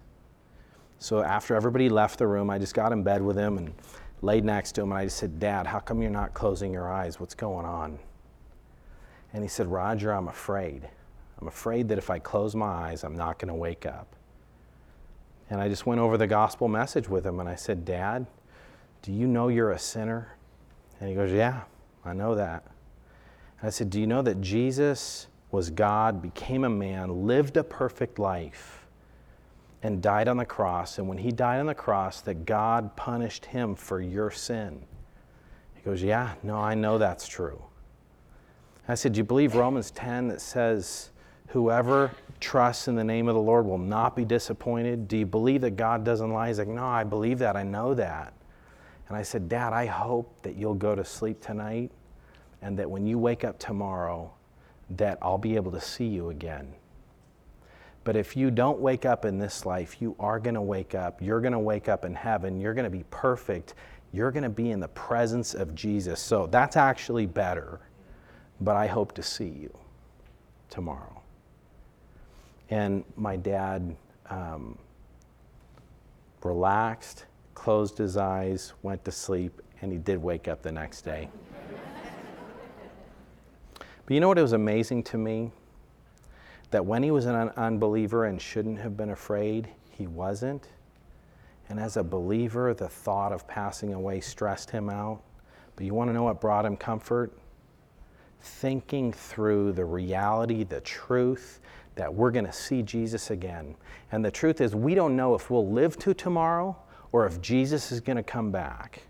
[0.99, 3.73] So after everybody left the room, I just got in bed with him and
[4.23, 6.91] laid next to him and I just said, Dad, how come you're not closing your
[6.91, 7.21] eyes?
[7.21, 7.99] What's going on?
[9.33, 10.89] And he said, Roger, I'm afraid.
[11.41, 14.17] I'm afraid that if I close my eyes, I'm not going to wake up.
[15.51, 18.27] And I just went over the gospel message with him and I said, Dad,
[19.03, 20.37] do you know you're a sinner?
[21.01, 21.63] And he goes, Yeah,
[22.05, 22.65] I know that.
[23.61, 27.65] And I said, Do you know that Jesus was God, became a man, lived a
[27.65, 28.87] perfect life,
[29.83, 30.99] and died on the cross?
[30.99, 34.85] And when he died on the cross, that God punished him for your sin.
[35.75, 37.63] He goes, Yeah, no, I know that's true.
[38.87, 41.11] I said, Do you believe Romans 10 that says,
[41.49, 45.09] Whoever trusts in the name of the Lord will not be disappointed?
[45.09, 46.49] Do you believe that God doesn't lie?
[46.49, 47.57] He's like, No, I believe that.
[47.57, 48.33] I know that.
[49.09, 51.91] And I said, Dad, I hope that you'll go to sleep tonight
[52.61, 54.33] and that when you wake up tomorrow,
[54.91, 56.75] that I'll be able to see you again.
[58.05, 61.21] But if you don't wake up in this life, you are going to wake up.
[61.21, 62.59] You're going to wake up in heaven.
[62.59, 63.75] You're going to be perfect.
[64.13, 66.21] You're going to be in the presence of Jesus.
[66.21, 67.81] So that's actually better.
[68.61, 69.77] But I hope to see you
[70.71, 71.18] tomorrow.
[72.71, 73.97] And my dad
[74.31, 74.79] um,
[76.43, 81.29] relaxed closed his eyes, went to sleep, and he did wake up the next day.
[83.75, 84.39] but you know what?
[84.39, 85.51] It was amazing to me
[86.71, 90.69] that when he was an un- unbeliever and shouldn't have been afraid, he wasn't.
[91.69, 95.21] And as a believer, the thought of passing away stressed him out.
[95.77, 97.33] But you want to know what brought him comfort?
[98.41, 101.61] Thinking through the reality, the truth
[101.99, 103.75] that we're going to see Jesus again.
[104.13, 106.77] And the truth is, we don't know if we'll live to tomorrow
[107.13, 109.03] or if Jesus is going to come back.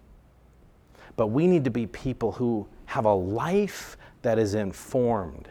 [1.14, 5.48] But we need to be people who have a life that is informed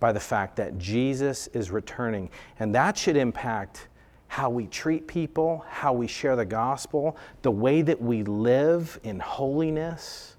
[0.00, 2.28] by the fact that Jesus is returning.
[2.58, 3.88] And that should impact
[4.26, 9.20] how we treat people, how we share the gospel, the way that we live in
[9.20, 10.36] holiness,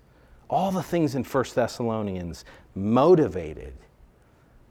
[0.50, 2.44] all the things in 1 Thessalonians
[2.76, 3.74] motivated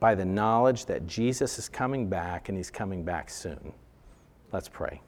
[0.01, 3.72] by the knowledge that Jesus is coming back and he's coming back soon.
[4.51, 5.01] Let's pray.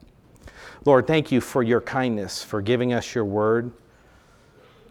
[0.85, 3.73] Lord, thank you for your kindness, for giving us your word.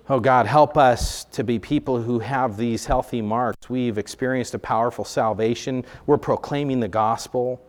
[0.10, 3.70] Oh God, help us to be people who have these healthy marks.
[3.70, 5.86] We've experienced a powerful salvation.
[6.06, 7.62] We're proclaiming the gospel.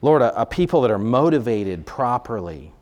[0.00, 2.72] Lord, a, a people that are motivated properly.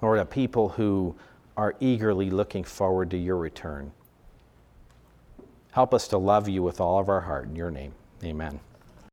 [0.00, 1.16] Lord, a people who
[1.56, 3.92] are eagerly looking forward to your return.
[5.74, 7.48] Help us to love you with all of our heart.
[7.48, 8.60] In your name, amen.